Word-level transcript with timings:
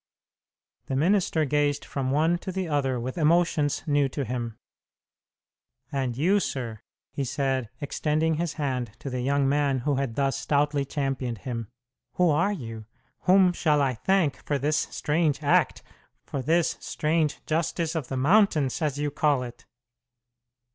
The 0.87 0.95
minister 0.95 1.45
gazed 1.45 1.85
from 1.85 2.09
one 2.09 2.39
to 2.39 2.51
the 2.51 2.67
other 2.67 2.99
with 2.99 3.19
emotions 3.19 3.83
new 3.85 4.09
to 4.09 4.25
him. 4.25 4.57
"And 5.91 6.17
you, 6.17 6.39
sir," 6.39 6.79
he 7.13 7.23
said, 7.23 7.69
extending 7.81 8.37
his 8.37 8.53
hand 8.53 8.93
to 8.97 9.11
the 9.11 9.21
young 9.21 9.47
man 9.47 9.81
who 9.81 9.97
had 9.97 10.15
thus 10.15 10.35
stoutly 10.37 10.85
championed 10.85 11.37
him, 11.45 11.67
"who 12.15 12.31
are 12.31 12.51
you? 12.51 12.85
Whom 13.25 13.53
shall 13.53 13.79
I 13.79 13.93
thank 13.93 14.37
for 14.43 14.57
this 14.57 14.87
strange 14.89 15.43
act 15.43 15.83
for 16.25 16.41
this 16.41 16.77
strange 16.79 17.45
justice 17.45 17.93
of 17.93 18.07
the 18.07 18.17
mountains, 18.17 18.81
as 18.81 18.97
you 18.97 19.11
call 19.11 19.43
it?" 19.43 19.67